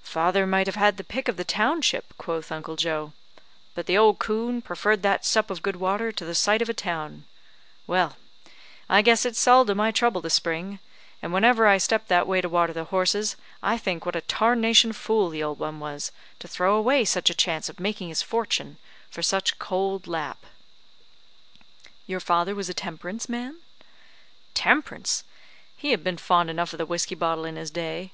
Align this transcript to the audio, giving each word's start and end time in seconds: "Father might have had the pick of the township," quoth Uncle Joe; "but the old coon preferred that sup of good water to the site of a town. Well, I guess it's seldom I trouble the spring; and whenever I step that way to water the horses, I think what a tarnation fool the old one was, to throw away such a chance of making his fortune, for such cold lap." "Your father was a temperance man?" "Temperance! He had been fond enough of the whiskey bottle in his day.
"Father 0.00 0.46
might 0.46 0.66
have 0.66 0.76
had 0.76 0.96
the 0.96 1.04
pick 1.04 1.28
of 1.28 1.36
the 1.36 1.44
township," 1.44 2.16
quoth 2.16 2.50
Uncle 2.50 2.74
Joe; 2.74 3.12
"but 3.74 3.84
the 3.84 3.98
old 3.98 4.18
coon 4.18 4.62
preferred 4.62 5.02
that 5.02 5.26
sup 5.26 5.50
of 5.50 5.60
good 5.60 5.76
water 5.76 6.10
to 6.10 6.24
the 6.24 6.34
site 6.34 6.62
of 6.62 6.70
a 6.70 6.72
town. 6.72 7.26
Well, 7.86 8.16
I 8.88 9.02
guess 9.02 9.26
it's 9.26 9.38
seldom 9.38 9.80
I 9.82 9.90
trouble 9.90 10.22
the 10.22 10.30
spring; 10.30 10.78
and 11.20 11.34
whenever 11.34 11.66
I 11.66 11.76
step 11.76 12.06
that 12.08 12.26
way 12.26 12.40
to 12.40 12.48
water 12.48 12.72
the 12.72 12.84
horses, 12.84 13.36
I 13.62 13.76
think 13.76 14.06
what 14.06 14.16
a 14.16 14.22
tarnation 14.22 14.94
fool 14.94 15.28
the 15.28 15.42
old 15.42 15.58
one 15.58 15.80
was, 15.80 16.12
to 16.38 16.48
throw 16.48 16.76
away 16.76 17.04
such 17.04 17.28
a 17.28 17.34
chance 17.34 17.68
of 17.68 17.78
making 17.78 18.08
his 18.08 18.22
fortune, 18.22 18.78
for 19.10 19.20
such 19.22 19.58
cold 19.58 20.06
lap." 20.06 20.46
"Your 22.06 22.20
father 22.20 22.54
was 22.54 22.70
a 22.70 22.72
temperance 22.72 23.28
man?" 23.28 23.58
"Temperance! 24.54 25.24
He 25.76 25.90
had 25.90 26.02
been 26.02 26.16
fond 26.16 26.48
enough 26.48 26.72
of 26.72 26.78
the 26.78 26.86
whiskey 26.86 27.14
bottle 27.14 27.44
in 27.44 27.56
his 27.56 27.70
day. 27.70 28.12